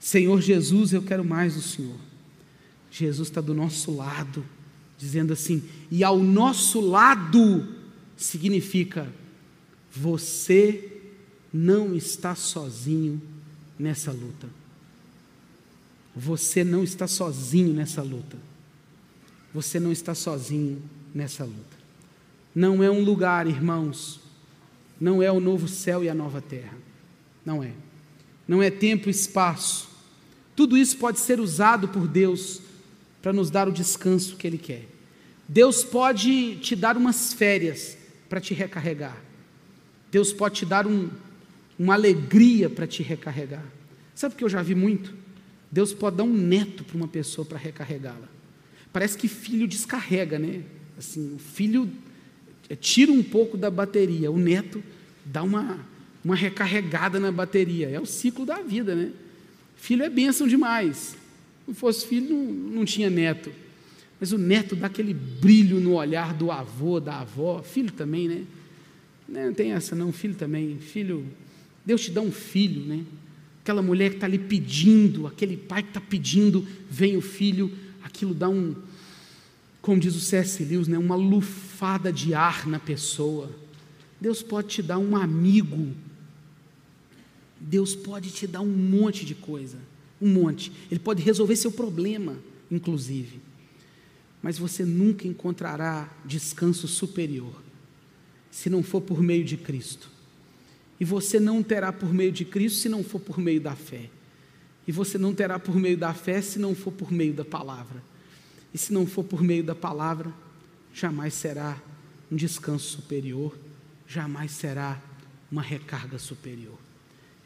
[0.00, 2.00] Senhor Jesus, eu quero mais do Senhor.
[2.90, 4.44] Jesus está do nosso lado,
[4.98, 7.64] dizendo assim, e ao nosso lado
[8.16, 9.06] significa
[9.88, 11.00] você
[11.52, 13.22] não está sozinho
[13.78, 14.48] nessa luta.
[16.12, 18.36] Você não está sozinho nessa luta.
[19.54, 20.82] Você não está sozinho
[21.14, 21.78] nessa luta.
[22.52, 24.21] Não é um lugar, irmãos,
[25.02, 26.78] não é o novo céu e a nova terra.
[27.44, 27.72] Não é.
[28.46, 29.88] Não é tempo e espaço.
[30.54, 32.62] Tudo isso pode ser usado por Deus
[33.20, 34.86] para nos dar o descanso que Ele quer.
[35.48, 37.98] Deus pode te dar umas férias
[38.28, 39.20] para te recarregar.
[40.08, 41.10] Deus pode te dar um,
[41.76, 43.64] uma alegria para te recarregar.
[44.14, 45.12] Sabe o que eu já vi muito?
[45.68, 48.28] Deus pode dar um neto para uma pessoa para recarregá-la.
[48.92, 50.62] Parece que filho descarrega, né?
[50.96, 51.90] Assim, o filho
[52.76, 54.82] tira um pouco da bateria, o neto
[55.24, 55.78] dá uma,
[56.24, 57.88] uma recarregada na bateria.
[57.88, 59.10] É o ciclo da vida, né?
[59.76, 61.16] Filho é bênção demais.
[61.66, 63.52] Não fosse filho, não, não tinha neto.
[64.20, 67.62] Mas o neto dá aquele brilho no olhar do avô, da avó.
[67.62, 68.44] Filho também, né?
[69.28, 70.12] Não tem essa, não.
[70.12, 70.78] Filho também.
[70.78, 71.26] Filho,
[71.84, 73.02] Deus te dá um filho, né?
[73.62, 77.70] Aquela mulher que está ali pedindo, aquele pai que está pedindo, vem o filho,
[78.02, 78.74] aquilo dá um,
[79.82, 80.64] como diz o C.S.
[80.64, 83.50] Lewis, né, uma lufada de ar na pessoa.
[84.20, 85.92] Deus pode te dar um amigo.
[87.60, 89.78] Deus pode te dar um monte de coisa,
[90.20, 90.72] um monte.
[90.88, 92.36] Ele pode resolver seu problema,
[92.70, 93.40] inclusive.
[94.40, 97.60] Mas você nunca encontrará descanso superior
[98.52, 100.08] se não for por meio de Cristo.
[101.00, 104.08] E você não terá por meio de Cristo se não for por meio da fé.
[104.86, 108.11] E você não terá por meio da fé se não for por meio da palavra.
[108.72, 110.32] E se não for por meio da palavra,
[110.92, 111.80] jamais será
[112.30, 113.56] um descanso superior,
[114.06, 115.00] jamais será
[115.50, 116.78] uma recarga superior.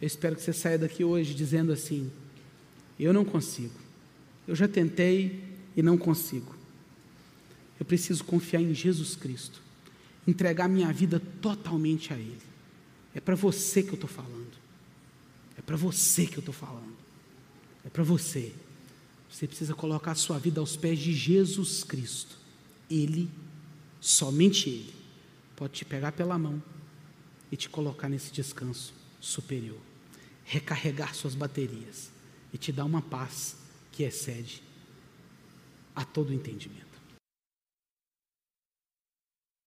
[0.00, 2.10] Eu espero que você saia daqui hoje dizendo assim:
[2.98, 3.74] eu não consigo,
[4.46, 5.42] eu já tentei
[5.76, 6.54] e não consigo.
[7.78, 9.60] Eu preciso confiar em Jesus Cristo,
[10.26, 12.40] entregar minha vida totalmente a Ele.
[13.14, 14.52] É para você que eu estou falando,
[15.58, 16.96] é para você que eu estou falando,
[17.84, 18.52] é para você.
[19.36, 22.38] Você precisa colocar a sua vida aos pés de Jesus Cristo.
[22.88, 23.30] Ele,
[24.00, 24.94] somente Ele,
[25.54, 26.62] pode te pegar pela mão
[27.52, 29.78] e te colocar nesse descanso superior,
[30.42, 32.10] recarregar suas baterias
[32.50, 33.56] e te dar uma paz
[33.92, 34.62] que excede
[35.94, 36.85] a todo entendimento.